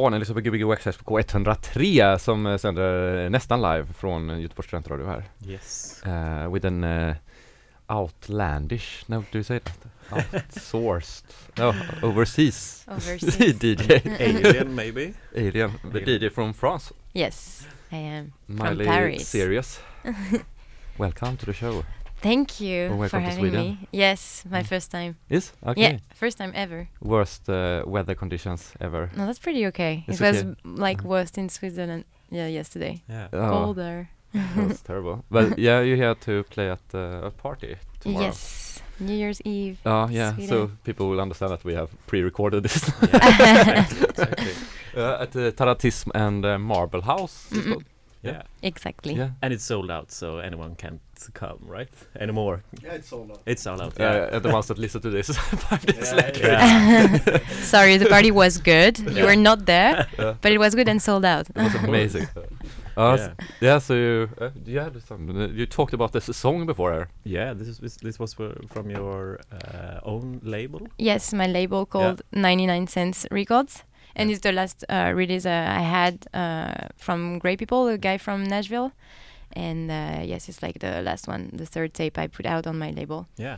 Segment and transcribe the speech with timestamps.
[0.00, 4.40] Ja, ni lyssnar på Gbg Access på K103 som eh, sänder eh, nästan live från
[4.40, 5.24] Göteborgs studentradio här.
[5.46, 6.02] Yes.
[6.06, 7.14] Uh, with an uh,
[7.88, 9.76] outlandish, no, do you say that?
[10.10, 11.24] Outsourced,
[11.56, 13.58] no, overseas, Overseas.
[13.60, 15.12] DJ, Alien maybe?
[15.36, 16.20] alien, the Alien.
[16.20, 18.32] DJ from France, Yes, I am.
[18.46, 19.28] Miley Paris.
[19.28, 19.80] Serious.
[20.98, 21.84] Welcome to the show.
[22.20, 23.78] Thank you Well, for having me.
[23.92, 24.66] Yes, my Mm.
[24.66, 25.14] first time.
[25.30, 25.80] Yes, okay.
[25.82, 26.88] Yeah, first time ever.
[27.00, 29.08] Worst uh, weather conditions ever.
[29.16, 30.04] No, that's pretty okay.
[30.08, 30.54] It's it was okay.
[30.64, 32.04] like worst in Switzerland.
[32.30, 33.02] Yeah, yesterday.
[33.08, 33.28] Yeah.
[33.32, 34.08] Oh, Colder.
[34.56, 35.24] that's terrible.
[35.30, 38.26] But yeah, you're here to play at uh, a party tomorrow.
[38.26, 39.76] Yes, New Year's Eve.
[39.86, 43.86] Oh yeah, so people will understand that we have pre-recorded this yeah.
[44.10, 44.52] exactly.
[44.96, 47.46] uh, at the Taratism and uh, Marble House.
[47.52, 47.82] Mm-mm.
[48.22, 48.36] Called.
[48.36, 48.42] Yeah.
[48.68, 49.14] Exactly.
[49.14, 49.30] Yeah.
[49.42, 51.00] And it's sold out, so anyone can't
[51.34, 51.88] come, right?
[52.20, 52.62] Anymore.
[52.82, 53.40] Yeah, it's sold out.
[53.46, 53.92] It's sold out.
[53.98, 54.28] Yeah, Yeah.
[54.36, 55.28] and the ones that listen to this
[55.68, 56.46] five days Yeah, later.
[56.48, 57.38] yeah.
[57.62, 58.98] Sorry, the party was good.
[58.98, 61.48] You were not there, Yeah, but it was good and sold out.
[61.50, 62.28] it was amazing.
[62.98, 63.34] Uh, yeah.
[63.60, 65.30] yeah, so you, uh, you had some.
[65.30, 67.06] Uh, you talked about this song before.
[67.22, 70.80] Yeah, this is this, this was from your uh, own label.
[70.98, 73.84] Yes, my label called 99 Cents Records.
[74.18, 78.18] And it's the last uh, release uh, I had uh, from Grey People, a guy
[78.18, 78.90] from Nashville.
[79.56, 82.78] And uh, yes, it's like the last one, the third tape I put out on
[82.78, 83.26] my label.
[83.36, 83.56] Yeah.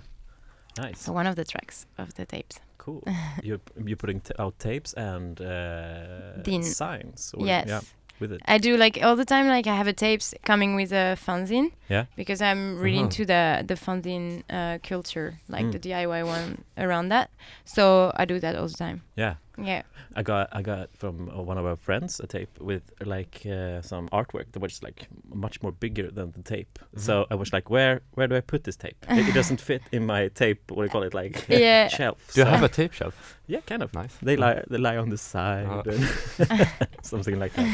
[0.78, 1.00] Nice.
[1.00, 2.60] So one of the tracks of the tapes.
[2.78, 3.02] Cool.
[3.42, 7.34] you're you're putting t- out tapes and uh, signs.
[7.38, 7.66] Yes.
[7.68, 7.80] Yeah.
[8.20, 8.40] With it.
[8.46, 9.48] I do like all the time.
[9.48, 11.72] Like I have a tapes coming with a fanzine.
[11.88, 12.04] Yeah.
[12.16, 13.04] Because I'm really Uh-huh.
[13.04, 15.72] into the the fanzine uh, culture, like Mm.
[15.72, 17.30] the DIY one around that.
[17.64, 19.00] So I do that all the time.
[19.16, 19.34] Yeah.
[19.64, 19.82] Yeah.
[20.16, 23.80] I got I got from uh, one of our friends a tape with like uh,
[23.82, 26.78] some artwork that was like much more bigger than the tape.
[26.96, 28.96] So I was like, where where do I put this tape?
[29.08, 30.60] it, it doesn't fit in my tape.
[30.70, 31.14] What do you call it?
[31.14, 31.88] Like Yeah.
[31.88, 32.18] shelf.
[32.34, 33.14] Do you So- have a tape shelf?
[33.46, 33.92] Yeah, kind of.
[33.94, 34.16] Nice.
[34.22, 35.82] They lie they lie on the side Uh.
[35.90, 36.68] and
[37.02, 37.66] something like that.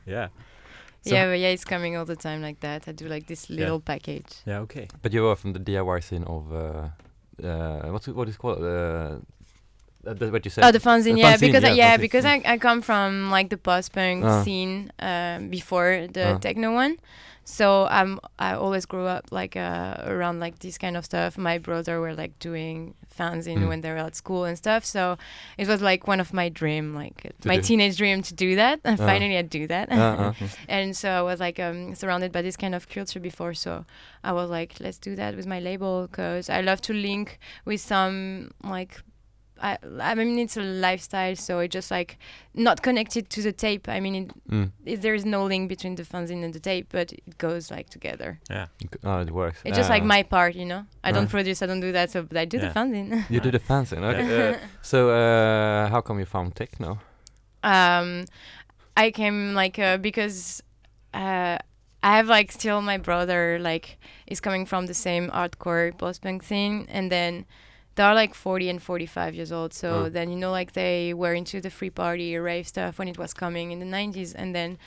[0.06, 0.28] yeah.
[1.06, 2.88] So- yeah, but yeah, it's coming all the time like that.
[2.88, 4.32] I do like this little package.
[4.46, 4.60] Yeah.
[4.64, 4.86] Okay.
[5.02, 6.88] But you are from the DIY scene of uh,
[7.46, 8.62] uh, what's it, what is called?
[8.62, 9.18] Uh,
[10.06, 10.64] uh, the, what you said?
[10.64, 12.00] Oh, the fanzine, The yeah, because I, yeah, yeah, fanzine.
[12.00, 14.42] because I, I come from like the post punk Ah.
[14.42, 16.38] scene um, before the Ah.
[16.38, 16.98] techno one,
[17.44, 21.36] so I'm I always grew up like uh, around like this kind of stuff.
[21.38, 23.68] My brother were like doing fanzine Mm.
[23.68, 25.16] when they were at school and stuff, so
[25.56, 28.80] it was like one of my dream, like To my teenage dream to do that,
[28.84, 29.06] and Ah.
[29.06, 29.86] finally I do that.
[29.92, 30.32] Uh, uh.
[30.68, 33.54] and so I was like um, surrounded by this kind of culture before.
[33.54, 33.84] So
[34.24, 37.80] I was like, let's do that with my label because I love to link with
[37.80, 39.00] some like.
[39.70, 39.78] I,
[40.10, 42.18] I mean, it's a lifestyle, so it just like
[42.54, 43.88] not connected to the tape.
[43.96, 44.70] I mean, it, Mm.
[44.84, 47.88] it, there is no link between the fanzine and the tape, but it goes like
[47.88, 48.38] together.
[48.50, 48.66] Yeah.
[49.04, 49.58] Oh, it works.
[49.64, 50.82] It's just like Uh, my part, you know.
[51.02, 51.14] I Uh.
[51.14, 52.68] don't produce, I don't do that, so but I do Yeah.
[52.68, 53.24] the fanzine.
[53.30, 54.02] You do the fanzine.
[54.04, 54.50] Okay.
[54.50, 56.98] uh, so uh, how come you found techno?
[57.62, 58.24] um
[58.96, 60.62] i came like uh, because
[61.14, 61.56] uh
[62.02, 63.96] i have like still my brother like
[64.26, 67.44] is coming from the same hardcore post-punk scene and then
[67.96, 70.08] they're like 40 and 45 years old so Oh.
[70.08, 73.32] then you know like they were into the free party rave stuff when it was
[73.34, 74.78] coming in the 90s and then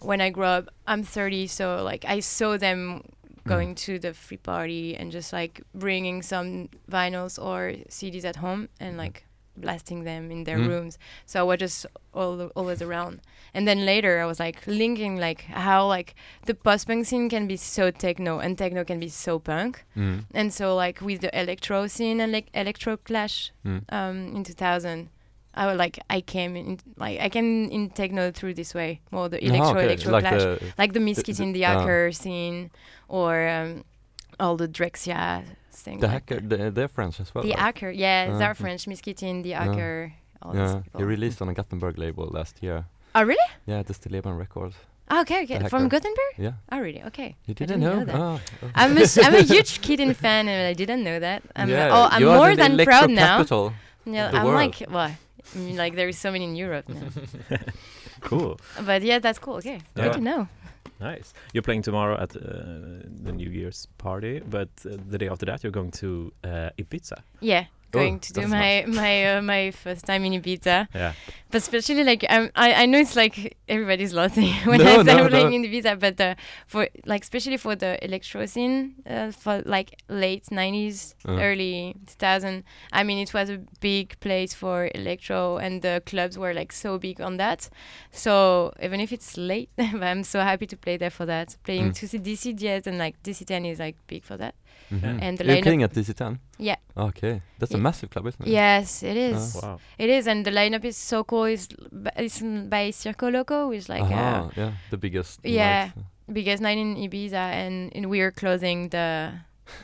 [0.00, 3.02] when i grew up i'm 30 so like i saw them
[3.46, 8.68] going to the free party and just like bringing some vinyls or cds at home
[8.78, 9.24] and like
[9.56, 10.68] blasting them in their Mm.
[10.68, 13.20] rooms so I was just all, always around
[13.54, 16.14] and then later i was like linking like how like
[16.46, 20.24] the post-punk scene can be so techno and techno can be so punk Mm.
[20.34, 23.82] and so like with the electro scene and like electro clash Mm.
[23.92, 25.08] um in 2000
[25.54, 29.28] I was like I came in like I came in techno through this way more
[29.28, 31.68] the Ah, electro okay, electro like clash the like the Miss Kittin the ah.
[31.78, 32.70] hacker scene
[33.08, 33.84] or um,
[34.40, 36.40] all the Drexciya thing the like hacker.
[36.40, 37.44] The, they're French as well.
[37.44, 37.58] the right?
[37.58, 38.54] hacker yeah Ah, they're.
[38.54, 39.64] French Miss Kittin the Yeah.
[39.64, 41.00] hacker all Yeah, people.
[41.00, 42.86] he released on a Gothenburg label last year.
[43.14, 44.74] Oh really Yeah, the Stilleben Records.
[45.08, 45.96] Ah, okay okay The from hacker.
[46.00, 48.38] Gothenburg Yeah, oh really okay you didn't, didn't know know?
[48.38, 48.60] that.
[48.62, 48.70] Oh.
[48.74, 51.88] I'm a, s- I'm a huge Kittin fan and I didn't know that I'm yeah,
[51.92, 53.72] oh I'm you are more the than electro proud now capital.
[54.06, 54.56] yeah the I'm world.
[54.56, 55.10] like well
[55.54, 57.08] I mean, like there is so many in Europe now
[58.20, 58.58] Cool.
[58.86, 60.04] but yeah that's cool okay Yeah.
[60.04, 60.48] good to know
[61.00, 61.34] Nice.
[61.52, 62.40] You're playing tomorrow at uh,
[63.24, 67.18] the New Year's party, but uh, the day after that you're going to uh, Ibiza.
[67.40, 67.64] yeah
[67.94, 71.12] Oh, going to do my my uh, my first time in Ibiza Yeah.
[71.50, 75.22] But especially like um, I I know it's like everybody's laughing when No, I start
[75.24, 75.56] no, playing no.
[75.56, 76.34] in Ibiza, but uh,
[76.66, 81.38] for like especially for the electro scene uh, for like late '90s, Uh.
[81.38, 82.64] early 2000.
[82.92, 86.98] I mean, it was a big place for electro, and the clubs were like so
[86.98, 87.68] big on that.
[88.10, 91.56] So even if it's late, I'm so happy to play there for that.
[91.64, 91.94] Playing Mm.
[91.98, 94.54] to see DC Jazz and like DC10 is like big for that.
[94.90, 95.18] Mhm.
[95.22, 96.38] And the You're lineup- playing at DC10.
[96.58, 96.76] Yeah.
[96.96, 97.82] Okay, that's a Mm.
[97.82, 98.50] massive club, isn't it?
[98.50, 99.56] Yes, it is.
[99.62, 99.78] Wow.
[99.98, 101.44] It is, and the lineup is so cool.
[101.44, 105.40] It's, b- it's mm, by Circo Loco, which is like uh, Aha, yeah, the biggest.
[105.44, 105.90] Yeah.
[105.96, 106.04] night.
[106.32, 109.32] biggest night in Ibiza, and, and we are closing the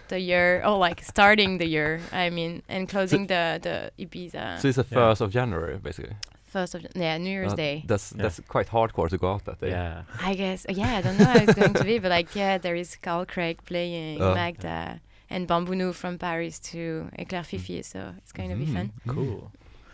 [0.08, 2.00] the year, oh, like starting the year.
[2.12, 4.94] I mean, and closing the the Ibiza So it's the Yeah.
[4.98, 6.16] first of January, basically.
[6.48, 7.84] First of yeah New Year's Uh, Day.
[7.86, 8.22] That's Yeah.
[8.22, 9.70] that's quite hardcore to go out that day.
[9.70, 10.02] Yeah.
[10.30, 12.76] I guess yeah, I don't know how it's going to be, but like yeah, there
[12.76, 14.34] is Carl Craig playing, Oh.
[14.34, 15.00] Magda,
[15.30, 18.92] and Bambounou from Paris to Eclair Fifi, so it's going to be fun.
[19.06, 19.14] Mm.
[19.14, 19.52] Cool.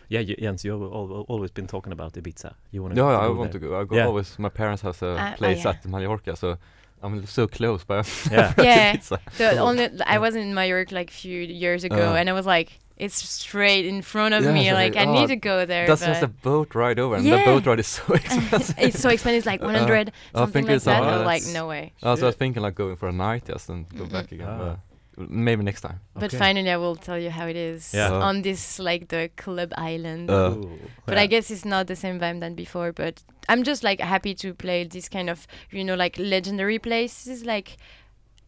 [0.09, 0.83] Yeah, you, Jens, you've
[1.31, 2.53] always been talking about Ibiza.
[2.71, 3.01] You want to?
[3.01, 3.81] Yeah, I want to go.
[3.81, 4.07] I go Yeah.
[4.07, 4.39] always.
[4.39, 5.71] My parents has a oh, place yeah.
[5.71, 6.57] at Mallorca, so
[7.03, 7.85] I'm so close.
[7.85, 8.53] But Yeah.
[8.59, 8.93] Yeah.
[8.93, 9.19] pizza.
[9.39, 12.17] The only I was in Mallorca like a few years ago, Uh.
[12.19, 14.69] and I was like, it's straight in front of Yeah, me.
[14.69, 15.87] so Like like, I oh, need to go there.
[15.87, 17.39] That's just a boat ride over, and Yeah.
[17.39, 18.75] the boat ride is so expensive.
[18.79, 21.03] it's so expensive, It's like Uh, 100 I something think like it's that.
[21.03, 21.93] uh, I like, no way.
[22.03, 22.35] I was Shit.
[22.37, 24.13] thinking like going for a night just and go Mhm.
[24.13, 24.49] back again.
[24.49, 24.77] Ah.
[25.17, 26.01] but maybe next time.
[26.15, 26.39] But Okay.
[26.39, 28.11] finally, I will tell you how it is Yeah.
[28.11, 28.29] Uh.
[28.29, 30.29] on this like the club island.
[30.29, 30.69] Uh, Ooh,
[31.07, 31.23] but yeah.
[31.23, 32.91] I guess it's not the same vibe than before.
[32.93, 37.45] But I'm just like happy to play this kind of you know like legendary places.
[37.45, 37.77] Like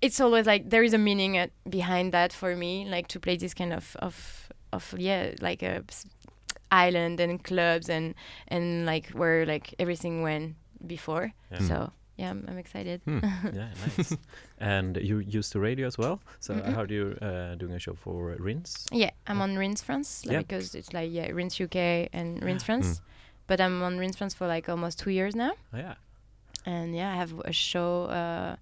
[0.02, 2.84] it's always like there is a meaning at, behind that for me.
[2.88, 5.82] Like to play this kind of of of yeah like a
[6.70, 8.14] island and clubs and
[8.48, 10.54] and like where like everything went
[10.86, 11.32] before.
[11.52, 11.58] Yeah.
[11.58, 11.68] Mm.
[11.68, 13.00] So yeah, I'm, I'm excited.
[13.04, 13.18] Hmm.
[13.52, 14.16] yeah, nice.
[14.58, 16.20] and you used to radio as well.
[16.40, 16.74] So I Mhm.
[16.74, 18.86] heard you uh, doing a show for uh, Rinse.
[18.90, 20.38] Yeah, I'm on Rinse France like, Yeah.
[20.40, 23.00] because it's like yeah Rinse UK and Rinse France,
[23.46, 25.94] but I'm on Rinse France for like almost two years now, Oh, yeah.
[26.64, 28.56] and yeah, I have a show uh,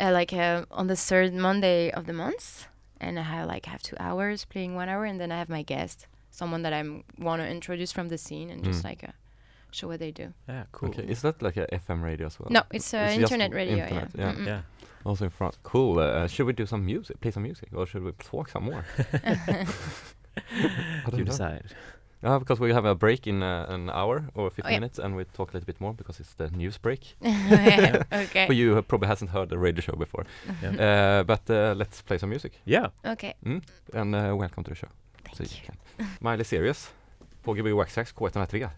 [0.00, 2.66] uh, like uh, on the third Monday of the month,
[3.00, 5.62] and I have like have two hours playing one hour, and then I have my
[5.62, 6.82] guest, someone that I
[7.18, 8.84] want to introduce from the scene and just Mm.
[8.84, 9.12] like uh,
[9.70, 10.32] show what they do.
[10.48, 10.88] Yeah, cool.
[10.90, 12.48] Okay, is that like a FM radio as well?
[12.50, 13.76] No, it's uh, It's internet radio.
[13.84, 14.24] internet, yeah.
[14.26, 14.32] yeah.
[14.34, 14.46] Mm-mm.
[14.46, 14.60] Yeah.
[15.04, 15.56] Also in France.
[15.62, 15.98] Cool.
[16.00, 17.20] Uh, should we do some music?
[17.20, 18.84] Play some music, or should we talk some more?
[19.22, 21.30] I don't You know.
[21.30, 21.64] decide.
[22.24, 24.76] Yeah, because we have a break in uh, an hour or 15 Oh, yeah.
[24.80, 27.14] minutes, and we talk a little bit more because it's the news break.
[28.12, 28.46] okay.
[28.46, 30.24] For you who probably hasn't heard the radio show before.
[30.62, 30.72] Yeah.
[31.20, 32.52] Uh, but uh, let's play some music.
[32.64, 32.86] Yeah.
[33.04, 33.34] Okay.
[33.44, 33.62] Mm?
[33.92, 34.88] And uh, welcome to the show.
[35.24, 35.66] Thank So you you.
[35.66, 36.06] can.
[36.20, 36.90] Miley Serious
[37.42, 38.68] på GB Wax Trax K103.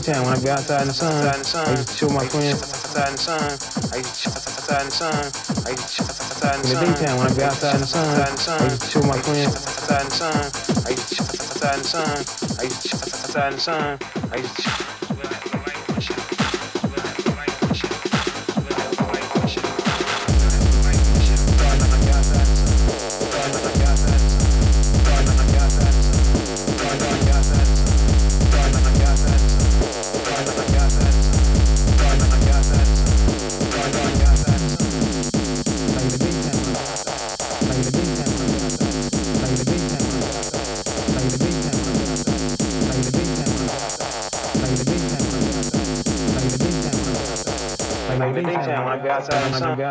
[0.00, 1.12] Daytime when I be outside in the sun.
[1.12, 3.92] I used to chill with my friends outside in the sun.
[3.92, 5.12] I used to chill outside in the sun.
[5.66, 6.80] I used to chill outside in the sun.
[6.80, 8.18] In the daytime when I be outside in the sun.
[8.20, 10.38] I used to chill with my friends outside in the sun.
[10.86, 12.16] I used to chill outside in the sun.
[12.58, 13.98] I used to chill outside in the sun.
[14.32, 14.79] I used to chill.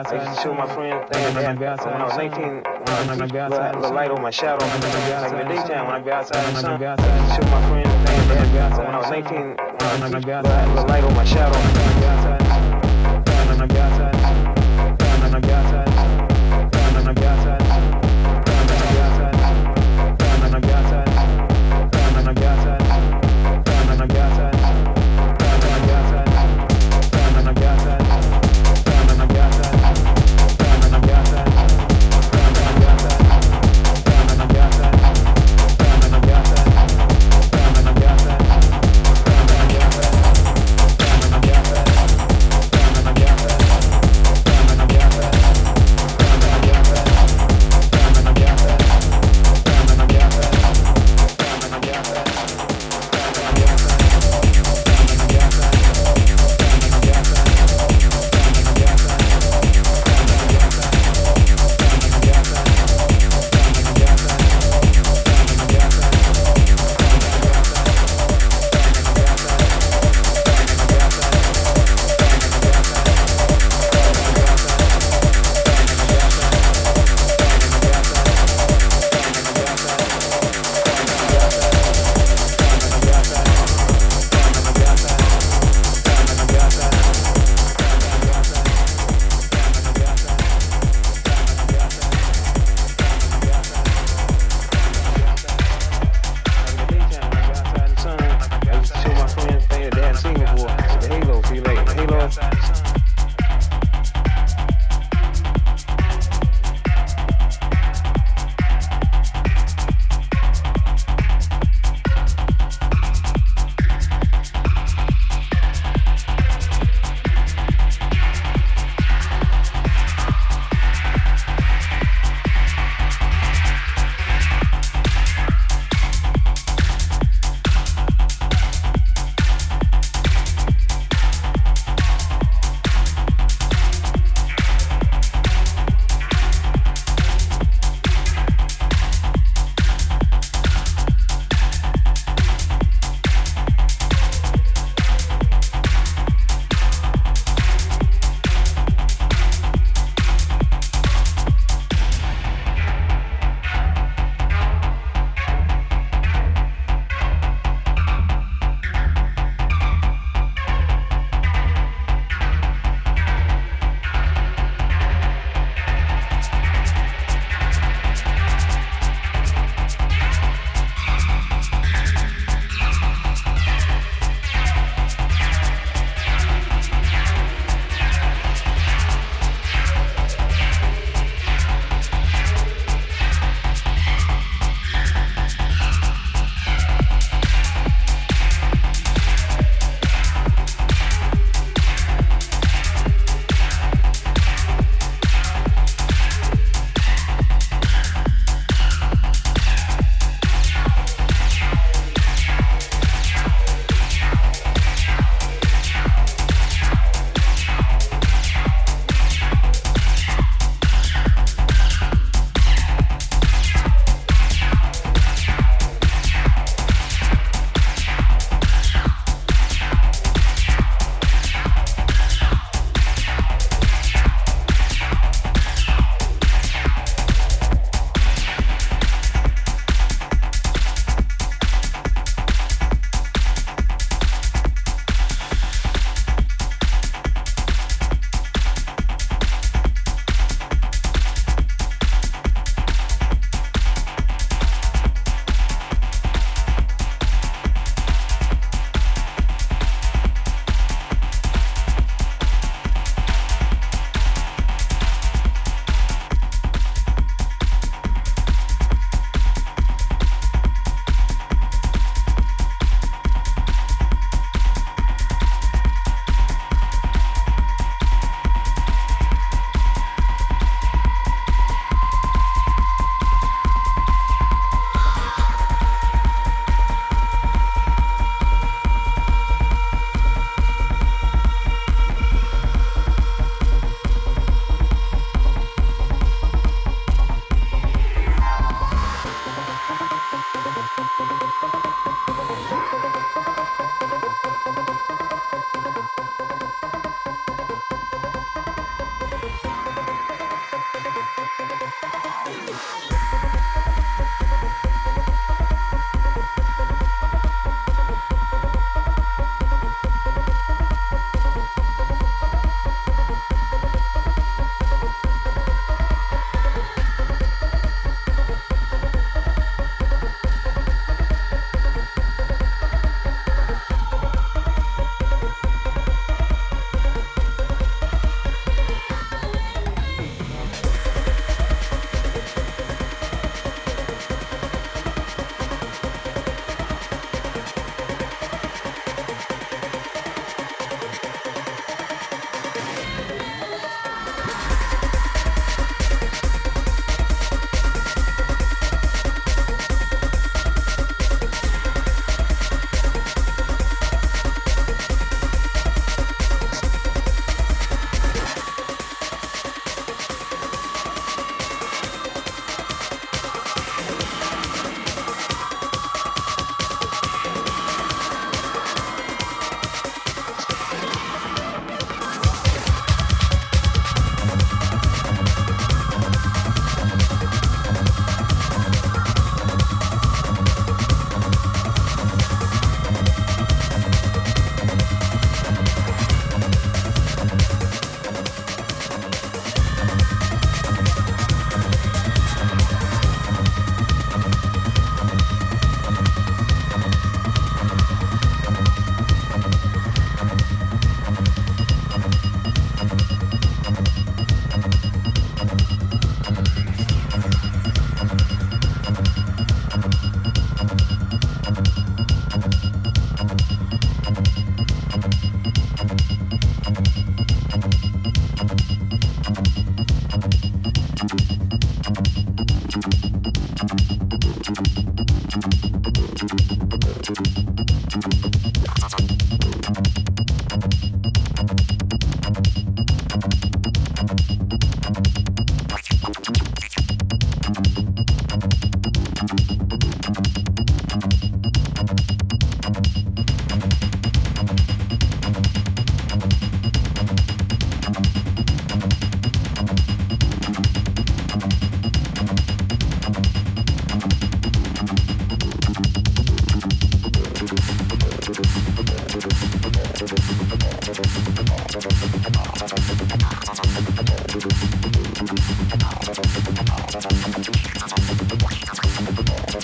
[0.08, 3.76] I used to show my friends things when I was 18, when I was outside,
[3.76, 4.66] little light on my shadow.
[4.66, 7.62] Like the daytime when I be outside in the sun, I used to show my
[7.68, 12.29] friends things when I was 18, when I was little light on my shadow.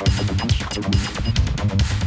[0.05, 2.04] ちょっと待って。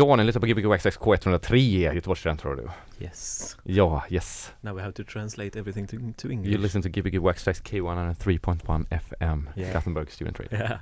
[0.00, 2.70] Ja, ni lyssnar på Gbg Waxx K103 Göteborgs studentradio.
[2.98, 3.56] Yes.
[3.64, 4.52] Ja, yes.
[4.60, 6.60] Now we have to translate everything to, to You English.
[6.60, 9.72] listen to Gbg Waxx K103.1 FM, Yeah.
[9.72, 10.58] Gothenburg student radio.
[10.58, 10.78] Yeah.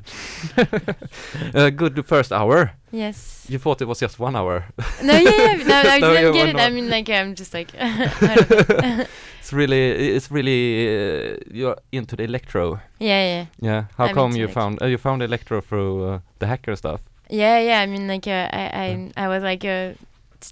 [1.55, 2.71] uh, good first hour.
[2.93, 3.47] Yes.
[3.49, 4.65] You thought it was just one hour.
[5.03, 5.67] No, yeah, yeah.
[5.67, 6.57] No, I No, didn't you get were it.
[6.57, 6.73] I not.
[6.73, 9.05] mean, like, I'm just like, I don't know.
[9.41, 12.81] It's really, it's really, uh, you're into the electro.
[13.01, 13.47] yeah, yeah.
[13.61, 13.85] Yeah.
[13.97, 14.63] How I'm come you electro.
[14.63, 17.01] found, uh, you found electro through uh, the hacker stuff?
[17.29, 17.81] Yeah, yeah.
[17.81, 19.93] I mean, like, uh, I, I, I was like, uh,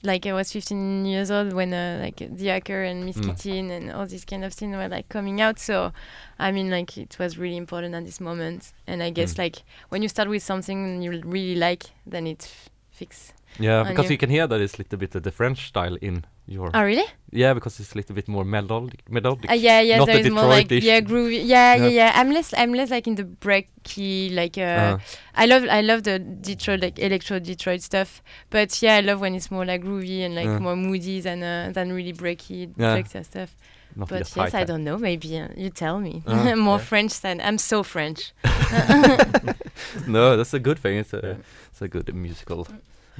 [0.02, 3.26] like I was 15 years old when, uh, like, The Hacker and Miss Mm.
[3.28, 5.58] Kittin and all these kind of things were like coming out.
[5.58, 5.92] So,
[6.38, 8.72] I mean, like, it was really important at this moment.
[8.86, 9.38] And I guess, Mm.
[9.38, 9.56] like,
[9.88, 13.32] when you start with something you really like, then it f- fix.
[13.58, 14.12] Yeah, because you.
[14.12, 16.70] you can hear that it's a little bit of the French style in your.
[16.74, 17.04] Oh really?
[17.30, 19.02] Yeah, because it's a little bit more melodic.
[19.10, 19.50] melodic.
[19.50, 19.98] Uh, yeah, yeah.
[19.98, 21.40] Not there the is more like yeah, groovy.
[21.44, 21.88] Yeah, yeah, Yeah.
[21.88, 22.12] yeah.
[22.14, 24.98] I'm less, I'm less like in the breaky, like uh, Uh,
[25.34, 28.22] I love, I love the Detroit, like electro Detroit stuff.
[28.50, 30.58] But yeah, I love when it's more like groovy and like Yeah.
[30.58, 33.02] more moody than uh, than really breaky, Yeah.
[33.22, 33.56] stuff.
[33.96, 34.98] not But yes, I don't know.
[34.98, 36.22] Maybe uh, you tell me.
[36.26, 36.84] Uh, more yeah.
[36.84, 38.32] French than I'm so French.
[40.06, 40.98] No, that's a good thing.
[40.98, 41.38] It's a
[41.70, 42.66] it's a good musical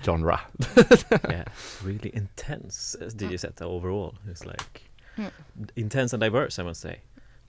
[0.05, 0.41] genre.
[1.29, 1.45] yeah,
[1.83, 2.97] really intense.
[3.01, 4.15] uh, Did you set overall?
[4.29, 4.83] It's like
[5.17, 5.29] Hmm.
[5.77, 6.59] intense and diverse.
[6.59, 6.99] I must say.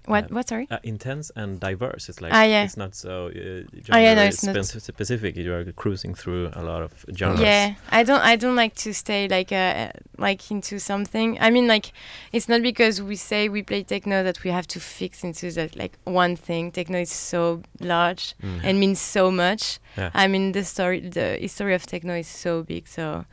[0.08, 0.30] What?
[0.30, 0.36] Yeah.
[0.36, 0.48] What?
[0.48, 0.68] Sorry.
[0.72, 2.10] Uh, intense and diverse.
[2.10, 2.64] It's like Ah, yeah.
[2.64, 5.36] it's not so uh, Oh, yeah, no, it's not- specific.
[5.36, 7.42] You are cruising through a lot of genres.
[7.42, 8.22] Yeah, I don't.
[8.22, 11.38] I don't like to stay like uh, like into something.
[11.42, 11.92] I mean, like
[12.32, 15.76] it's not because we say we play techno that we have to fix into that
[15.76, 16.72] like one thing.
[16.72, 18.62] Techno is so large Mm.
[18.64, 19.80] and means so much.
[19.98, 20.12] Yeah.
[20.14, 22.88] I mean, the story, the history of techno is so big.
[22.88, 23.26] So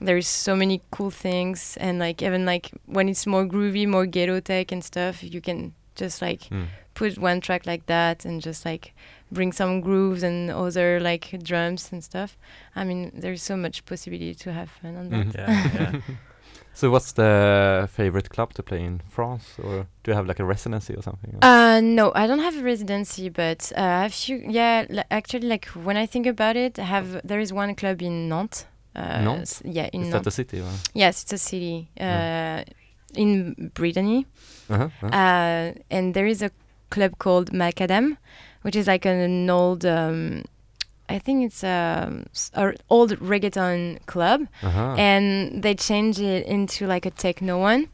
[0.00, 4.06] there is so many cool things, and like even like when it's more groovy, more
[4.06, 6.66] ghetto tech and stuff, you can just like Mm.
[6.94, 8.92] put one track like that and just like
[9.32, 12.36] bring some grooves and other like drums and stuff.
[12.76, 15.26] I mean, there's so much possibility to have fun on that.
[15.26, 15.34] Mhm.
[15.34, 16.00] Yeah, yeah.
[16.78, 20.44] So, what's the favorite club to play in France, or do you have like a
[20.44, 21.30] residency or something?
[21.34, 24.36] or- Uh, no, I don't have a residency, but uh, I have few.
[24.46, 28.02] Yeah, li- actually, like when I think about it, I have there is one club
[28.02, 28.66] in Nantes.
[28.94, 29.62] Uh, Nantes?
[29.62, 30.24] s- Yeah, in Is that Nantes.
[30.24, 30.60] the city?
[30.60, 30.70] Or?
[30.94, 32.64] yes, it's a city uh, Yeah.
[33.14, 34.26] in Brittany.
[34.70, 34.88] Uh-huh.
[35.02, 35.06] uh-huh.
[35.16, 36.50] Uh, and there is a
[36.90, 38.16] club called Macadam,
[38.62, 40.44] which is like an old, um,
[41.08, 44.94] I think it's s- a old reggaeton club, uh-huh.
[44.98, 47.88] and they changed it into like a techno one.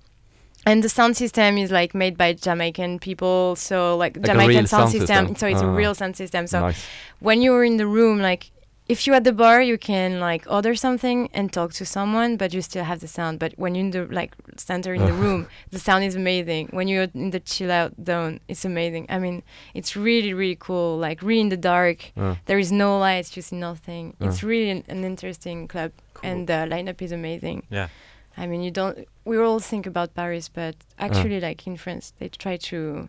[0.64, 4.68] And the sound system is like made by Jamaican people, so like, Like Jamaican sound,
[4.68, 5.26] sound system.
[5.28, 5.36] system.
[5.36, 5.74] So it's a Ah.
[5.74, 6.46] real sound system.
[6.46, 6.86] So nice.
[7.18, 8.50] when you're in the room, like
[8.92, 12.48] if you're at the bar, you can like order something and talk to someone, but
[12.54, 13.34] you still have the sound.
[13.42, 14.32] But when you're in the like
[14.68, 15.40] center in the room,
[15.74, 16.64] the sound is amazing.
[16.76, 19.04] When you're in the chill out zone, it's amazing.
[19.08, 19.36] I mean,
[19.78, 20.90] it's really really cool.
[21.06, 24.04] Like really in the dark, Uh, there is no lights, you see nothing.
[24.26, 24.50] It's Uh.
[24.50, 26.30] really an, an interesting club, Cool.
[26.30, 27.58] and the lineup is amazing.
[27.70, 27.88] Yeah.
[28.42, 28.96] I mean, you don't.
[29.30, 30.74] We all think about Paris, but
[31.06, 33.08] actually, like in France, they try to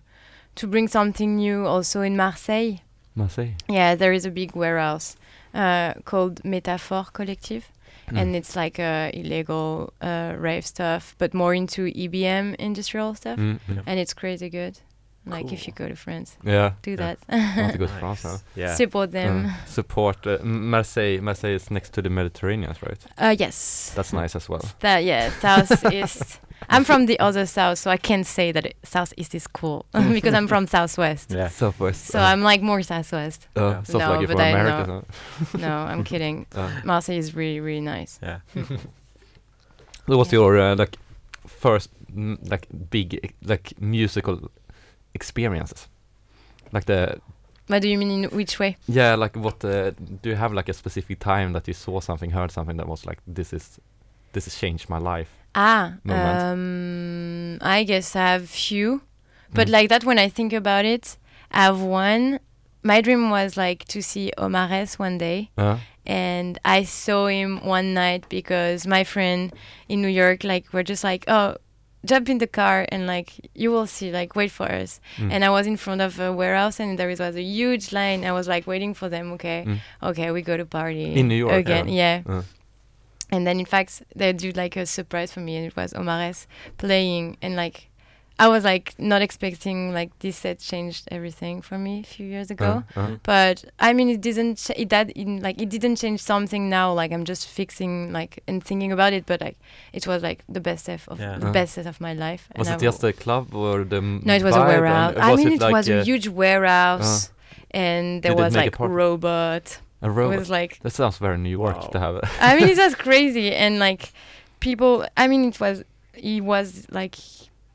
[0.59, 1.65] to bring something new.
[1.75, 2.73] Also in Marseille,
[3.15, 3.53] Marseille.
[3.77, 5.15] yeah, there is a big warehouse
[5.54, 7.64] uh, called Metaphor Collective,
[8.12, 8.20] Mm.
[8.22, 13.60] and it's like uh, illegal uh, rave stuff, but more into EBM industrial stuff, Mm,
[13.70, 13.84] mm.
[13.86, 14.78] and it's crazy good.
[15.26, 16.74] Like if you go to France, Yeah.
[16.82, 16.97] do Yeah.
[16.97, 17.18] that.
[17.30, 18.39] I want to go to France now.
[18.58, 18.76] Yeah.
[18.76, 19.45] Support them.
[19.45, 21.22] Uh, support uh, Marseille.
[21.22, 22.99] Marseille is next to the Mediterranean, right?
[23.18, 23.93] Uh, yes.
[23.95, 24.62] That's nice as well.
[24.82, 26.41] That yeah, southeast.
[26.70, 30.34] I'm from the other south, so I can't say that it, southeast is cool because
[30.34, 31.32] I'm from southwest.
[31.32, 31.49] Yeah.
[31.49, 32.05] Southwest.
[32.05, 33.47] So uh, I'm like more southwest.
[33.55, 33.84] Uh, Yeah.
[33.84, 34.88] sounds No, like but I America.
[34.88, 35.03] know.
[35.59, 36.45] No, I'm kidding.
[36.55, 38.20] Uh, Marseille is really really nice.
[38.24, 38.39] Yeah.
[40.05, 40.39] what was Yeah.
[40.39, 40.97] your uh, like
[41.47, 41.89] first
[42.49, 44.51] like big like musical
[45.14, 45.88] experiences?
[46.72, 47.20] Like the
[47.68, 48.76] What do you mean in which way?
[48.88, 49.91] yeah, like what uh,
[50.22, 53.05] do you have like a specific time that you saw something, heard something that was
[53.05, 53.80] like this is
[54.34, 55.30] this has changed my life?
[55.56, 59.01] Ah, um, I guess I have few,
[59.54, 59.72] but Mm.
[59.72, 61.18] like that when I think about it,
[61.51, 62.39] I have one.
[62.84, 67.93] My dream was like to see Omar-S one day, Uh, and I saw him one
[67.93, 69.54] night because my friend
[69.88, 71.56] in New York like were just like, oh,
[72.06, 74.99] jump in the car and like you will see, like wait for us.
[75.18, 75.32] mm.
[75.32, 78.26] And I was in front of a warehouse and there was a huge line.
[78.26, 79.32] I was like waiting for them.
[79.34, 79.80] Okay, Mm.
[80.10, 81.88] okay, we go to party In New York, again.
[81.88, 82.22] yeah.
[82.28, 82.38] Yeah.
[82.39, 82.43] Uh.
[83.34, 86.39] And then in fact they did like a surprise for me and it was Omar-S
[86.77, 87.77] playing and like
[88.45, 92.49] I was like not expecting like this set changed everything for me a few years
[92.55, 92.71] ago.
[92.95, 93.55] Uh, uh, But
[93.88, 94.55] I mean, it didn't.
[94.63, 96.88] Ch- it that in like it didn't change something now.
[97.01, 99.23] Like I'm just fixing like and thinking about it.
[99.29, 99.57] But like
[99.97, 101.38] it was like the best set of Yeah.
[101.43, 101.53] the Uh.
[101.59, 102.43] best set of my life.
[102.51, 105.13] and was I it just a club or the no, it was a warehouse.
[105.27, 107.29] I mean, it, like was a huge warehouse,
[107.71, 109.65] and there was like robot.
[110.04, 110.39] A It robot?
[110.39, 111.89] was like That sounds very New York Wow.
[111.93, 112.16] to have.
[112.41, 114.12] I mean, it was crazy, and like
[114.60, 115.06] people.
[115.18, 115.84] I mean, it was
[116.14, 117.16] he was like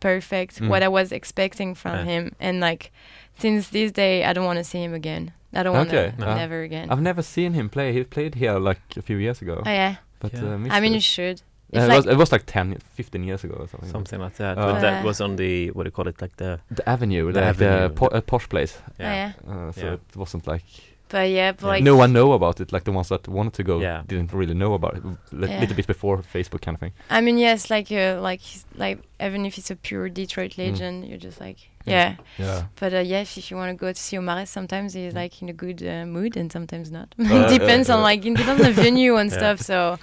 [0.01, 0.61] perfect.
[0.61, 0.69] Mm.
[0.69, 2.05] What I was expecting from Yeah.
[2.05, 2.91] him, and like
[3.39, 5.33] since this day, I don't want to see him again.
[5.55, 6.91] I don't want to Okay, uh, never again.
[6.91, 7.93] I've never seen him play.
[7.93, 10.45] He played here like a few years ago, oh yeah, but Yeah.
[10.45, 10.97] uh, I mean, it.
[10.97, 11.41] you should.
[11.75, 13.91] Uh, It's it, was, it was like 10, 15 years ago or something.
[13.91, 14.57] Something like that.
[14.59, 16.21] Uh, but Uh, that was on the what do you call it?
[16.23, 18.79] Like the The Avenue, The like the po- uh, posh place.
[18.89, 19.33] Oh, yeah.
[19.47, 19.93] Uh, so Yeah.
[19.95, 20.65] it wasn't like
[21.09, 21.69] but yeah, but Yeah.
[21.75, 22.73] like no one know about it.
[22.73, 24.03] Like the ones that wanted to go Yeah.
[24.07, 25.03] didn't really know about it.
[25.05, 25.61] A Yeah.
[25.61, 26.93] little bit before Facebook kind of thing.
[27.11, 28.41] I mean, yes, like uh, like
[28.77, 30.59] like even if it's a pure Detroit Mm.
[30.59, 32.15] legend, you're just like Yeah.
[32.39, 32.47] yeah.
[32.47, 32.63] Yeah.
[32.81, 35.41] But uh, yeah, if, if you want to go to see Omar-S, sometimes he's like
[35.43, 37.15] in a good uh, mood and sometimes not.
[37.19, 38.03] Uh, it depends uh, on uh.
[38.11, 39.39] like it depends on the venue and Yeah.
[39.39, 39.61] stuff.
[39.61, 39.99] So,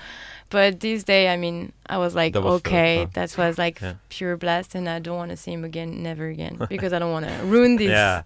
[0.50, 3.08] but this day, I mean, I was like, That was the- okay, uh.
[3.14, 3.94] that was like Yeah.
[4.10, 7.12] pure blast, and I don't want to see him again, never again, because I don't
[7.12, 8.22] want to ruin this Yeah.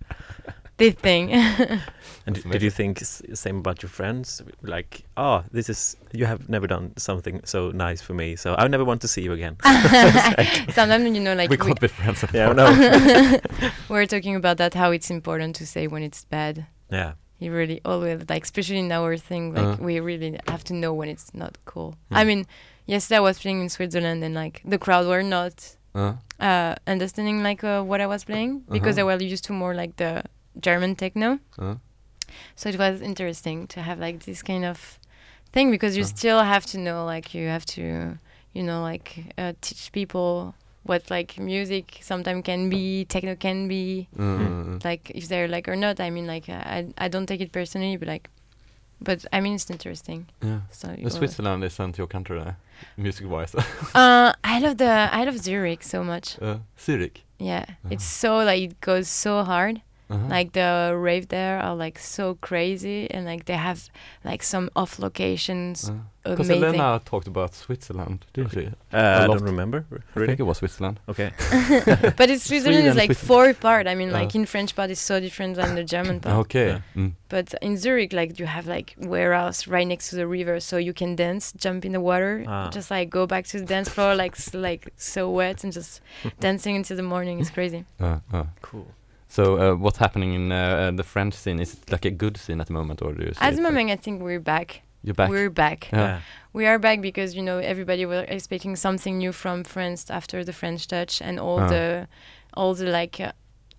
[0.80, 1.30] This thing.
[2.26, 4.42] And d- did you think s- same about your friends?
[4.62, 8.68] Like, oh, this is you have never done something so nice for me, so I
[8.68, 9.56] never want to see you again.
[10.74, 12.72] Sometimes you know, like we we, can't be friends yeah, anymore.
[13.32, 13.40] no.
[13.90, 16.66] we're talking about that how it's important to say when it's bad.
[16.92, 17.14] yeah.
[17.42, 19.86] You really always like, especially in our thing, like Uh-huh.
[19.88, 21.96] we really have to know when it's not cool.
[22.12, 22.28] I Mm.
[22.28, 22.46] mean,
[22.86, 25.54] yesterday I was playing in Switzerland and like the crowd were not
[25.96, 29.08] Uh, uh, understanding like uh, what I was playing because Uh-huh.
[29.10, 30.12] they were used to more like the
[30.62, 31.40] German techno.
[31.58, 31.76] uh,
[32.56, 35.00] So it was interesting to have like this kind of
[35.54, 36.18] thing because you Uh-huh.
[36.18, 37.82] still have to know like you have to
[38.54, 40.54] you know like uh, teach people
[40.84, 45.76] what like music sometimes can be, techno can be, uh, like if they're like or
[45.76, 46.00] not.
[46.00, 48.30] I mean like I I don't take it personally, but like,
[49.02, 50.26] but I mean it's interesting.
[50.42, 50.62] yeah.
[50.72, 52.54] So Uh, Switzerland isn't your country, uh,
[52.98, 53.56] music wise.
[53.96, 56.38] Uh, I love the I love Zurich so much.
[56.42, 57.24] uh, Zurich.
[57.40, 59.82] Yeah, it's so like it goes so hard.
[60.10, 60.28] Uh-huh.
[60.28, 63.90] Like the rave there are like so crazy, and like they have
[64.24, 65.92] like some off locations.
[66.24, 66.64] Because amazing.
[66.80, 68.68] Elena talked about Switzerland, didn't she?
[68.94, 69.86] Uh, I don't remember.
[69.92, 70.28] r- I Really?
[70.28, 71.00] think it was Switzerland.
[71.08, 71.32] Okay.
[72.18, 73.56] but it's Switzerland is like Switzerland.
[73.58, 73.88] four part.
[73.88, 74.20] I mean, Uh.
[74.20, 76.36] like in French part is so different than the German part.
[76.46, 76.68] Okay.
[76.68, 76.82] Yeah.
[76.96, 77.14] Mm.
[77.30, 80.94] But in Zurich, like you have like warehouse right next to the river, so you
[80.94, 82.70] can dance, jump in the water, Ah.
[82.70, 86.02] just like go back to the dance floor, like s- like so wet and just
[86.40, 87.40] dancing until the morning.
[87.40, 87.86] It's crazy.
[88.00, 88.44] Uh, uh.
[88.62, 88.88] Cool.
[89.32, 91.60] So, uh, what's happening in uh, uh, the French scene?
[91.62, 93.34] Is it like a good scene at the moment, or do you?
[93.40, 94.82] At it the like- moment, I think we're back.
[95.04, 95.30] you're back.
[95.30, 95.90] We're back.
[95.94, 96.00] Yeah.
[96.00, 96.20] Yeah.
[96.52, 100.52] We are back because you know everybody was expecting something new from France after the
[100.54, 101.68] French Touch and all Ah.
[101.70, 102.08] the,
[102.56, 103.32] all the like, uh,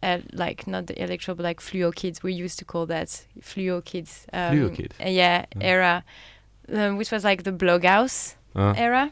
[0.05, 2.23] uh, like not the electro but like fluo kids.
[2.23, 3.09] We used to call that
[3.43, 4.27] fluo kids.
[4.33, 4.95] Um, Fluo kids?
[5.05, 5.65] uh, yeah, Mm.
[5.65, 6.05] era,
[6.73, 9.11] um, which was like the bloghouse Uh, era.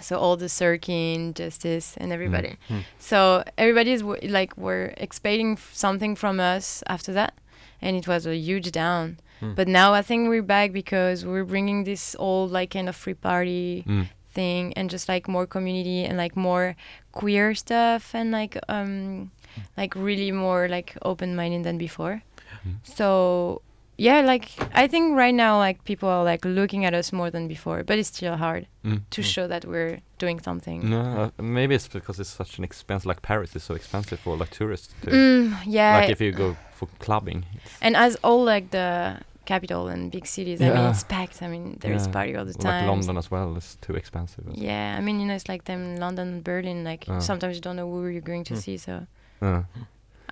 [0.00, 2.56] So all the Surkin, Justice, and everybody.
[2.68, 2.84] Mm.
[2.98, 7.34] So everybody's w- like were expecting f- something from us after that,
[7.80, 9.18] and it was a huge down.
[9.40, 9.54] Mm.
[9.54, 13.14] But now I think we're back because we're bringing this old like kind of free
[13.14, 14.08] party mm.
[14.30, 16.76] thing and just like more community and like more
[17.12, 19.30] queer stuff and like um
[19.76, 22.22] like really more like open minded than before.
[22.66, 22.76] Mm.
[22.82, 23.62] So
[23.96, 27.48] yeah, like I think right now like people are like looking at us more than
[27.48, 29.00] before, but it's still hard Mm.
[29.10, 29.24] to Mm.
[29.24, 30.90] show that we're doing something.
[30.90, 31.00] No,
[31.38, 33.06] uh, maybe it's because it's such an expense.
[33.06, 34.94] Like Paris is so expensive for like tourists.
[35.02, 37.44] To, Mm, yeah, like if you go for clubbing.
[37.80, 39.16] and as all like the
[39.46, 41.42] capital and big cities, I mean it's packed.
[41.42, 42.12] I mean there is Yeah.
[42.12, 42.86] party all the time.
[42.86, 42.90] Like.
[42.96, 44.44] London as well is too expensive.
[44.54, 46.84] Yeah, I mean you know it's like them London, and Berlin.
[46.84, 47.20] Like Uh.
[47.20, 48.62] sometimes you don't know who you're going to Mm.
[48.62, 48.76] see.
[48.78, 49.06] So
[49.42, 49.62] Uh,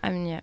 [0.02, 0.40] I mean yeah.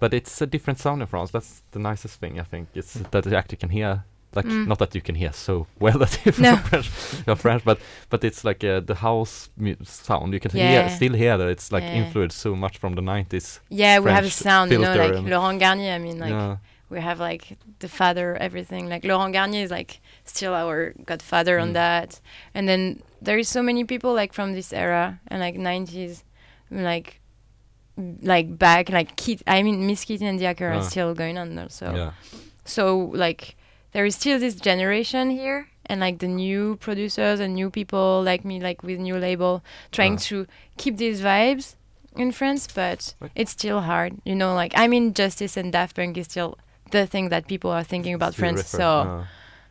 [0.00, 1.30] But it's a different sound in France.
[1.30, 2.68] That's the nicest thing I think.
[2.74, 4.04] It's that you actually can hear.
[4.34, 4.66] Like Mm.
[4.66, 6.56] not that you can hear so well that you're No.
[6.56, 6.90] French,
[7.26, 7.78] you're French, but
[8.10, 9.48] but it's like uh, the house
[9.84, 10.32] sound.
[10.34, 12.04] You can hear, still hear that it's like Yeah.
[12.04, 13.60] influenced so much from the 90s.
[13.70, 15.94] Yeah, we have a sound, you know, like Laurent Garnier.
[15.94, 16.56] I mean, like yeah.
[16.90, 18.88] we have like the father, everything.
[18.90, 21.74] Like Laurent Garnier is like still our godfather on Mm.
[21.74, 22.20] that.
[22.54, 26.22] And then there is so many people like from this era and like 90s,
[26.70, 27.17] like
[28.22, 29.42] like back, like Kit.
[29.46, 30.78] I mean, Miss Kittin and The Hacker Ah.
[30.78, 31.68] are still going on.
[31.70, 32.12] So yeah.
[32.64, 33.56] so like
[33.92, 38.44] there is still this generation here and like the new producers and new people like
[38.44, 40.28] me like with new label trying Ah.
[40.30, 40.46] to
[40.76, 41.74] keep these vibes
[42.16, 43.30] in France but Right.
[43.34, 46.58] it's still hard you know like I mean Justice and Daft Punk is still
[46.90, 49.24] the thing that people are thinking about To France refer- so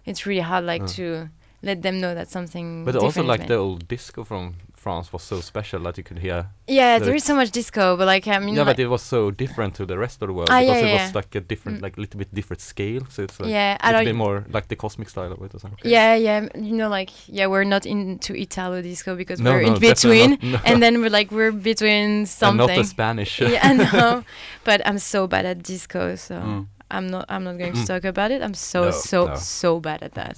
[0.06, 0.96] it's really hard like Ah.
[0.98, 1.30] to
[1.62, 3.50] let them know that something But also like made.
[3.50, 6.40] the old disco from France was so special that you could hear.
[6.68, 8.88] yeah the- there is so much disco but like I mean yeah, like, but it
[8.88, 11.16] was so different to the rest of the world Ah, because yeah, it yeah, was
[11.16, 11.84] like a different, Mm.
[11.86, 13.04] like a little bit different scale.
[13.10, 15.52] So it's like yeah a I little bit more like the cosmic style of it
[15.56, 15.80] or something.
[15.96, 19.74] yeah yeah you know like yeah we're not into Italo disco because No, we're no,
[19.74, 20.60] in between not, no.
[20.70, 22.68] and then we're like we're between And something.
[22.68, 23.42] not the Spanish.
[23.56, 24.24] yeah, no,
[24.64, 26.68] but I'm so bad at disco, so Mm.
[26.96, 27.26] I'm not.
[27.34, 27.88] I'm not going to Mm.
[27.88, 28.40] talk about it.
[28.42, 29.36] I'm so No, so no.
[29.36, 30.36] so bad at that.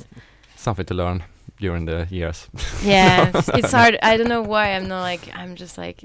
[0.55, 1.23] Something to learn
[1.59, 2.47] during the years.
[2.83, 3.97] Yeah, it's hard.
[4.01, 5.21] I don't know why I'm not like.
[5.35, 6.03] I'm just like.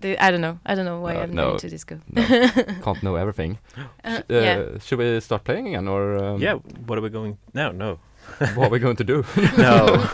[0.00, 0.58] The, I don't know.
[0.66, 1.44] I don't know why No, I'm no.
[1.48, 1.98] going to disco.
[2.12, 2.22] No,
[2.84, 3.58] Can't know everything.
[3.78, 4.78] Uh, Uh, yeah.
[4.80, 6.58] Should we start playing again, or um, yeah.
[6.86, 7.38] What are we going?
[7.54, 7.98] No, no,
[8.54, 9.24] what are we going to do?
[9.58, 10.06] no.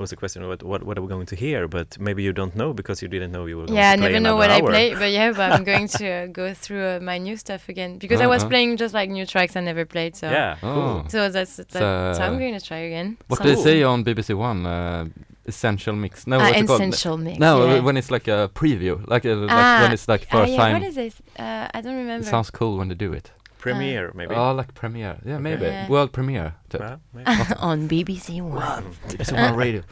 [0.00, 1.68] Was a question what, what what are we going to hear?
[1.68, 4.00] But maybe you don't know because you didn't know you were going Yeah, I to
[4.02, 6.54] play never know another what I play, but yeah, but I'm going to uh, go
[6.54, 8.50] through uh, my new stuff again because I was Uh-huh.
[8.52, 10.16] playing just like new tracks I never played.
[10.16, 10.70] So Yeah, cool.
[10.70, 11.04] Oh.
[11.08, 11.78] so that's that, So,
[12.16, 13.08] so I'm uh, going to try again.
[13.28, 14.66] What So- do they say on BBC One?
[14.66, 15.04] Uh,
[15.46, 16.26] essential mix?
[16.26, 16.66] No, Ah, what's it
[17.04, 17.20] called?
[17.24, 17.38] mix.
[17.38, 17.80] No, yeah.
[17.80, 20.58] when it's like a preview, like, uh, like Ah, when it's like Ah, first yeah,
[20.62, 20.72] time.
[20.78, 21.14] What is this?
[21.38, 22.24] Uh, I don't remember.
[22.26, 23.32] It sounds cool when they do it.
[23.60, 24.34] Premiere maybe.
[24.34, 25.18] Oh, like premiere.
[25.24, 25.88] Yeah, maybe Yeah.
[25.88, 26.54] world premiere.
[26.70, 26.80] typ.
[26.80, 27.30] Yeah, maybe.
[27.58, 28.84] on BBC One.
[29.08, 29.82] BBC One radio.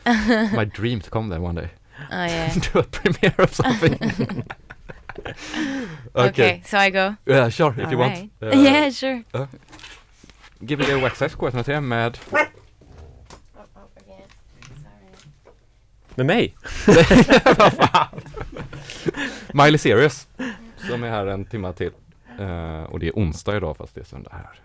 [0.57, 1.71] My dream to come there one day.
[2.11, 2.55] Oh yeah.
[2.73, 3.95] do a premiere of something.
[6.17, 6.29] okay.
[6.29, 6.63] okay.
[6.65, 7.17] so I go.
[7.27, 8.31] Yeah, sure, if you Alright.
[8.41, 8.55] want.
[8.55, 9.23] Uh, yeah, sure.
[10.65, 12.19] Gbg Waxxax till med
[16.15, 16.55] Med mig?
[19.53, 20.27] Miley Cyrus.
[20.89, 21.93] Som är här en timma till.
[22.39, 24.61] Eh, och det är onsdag idag fast det är söndag här.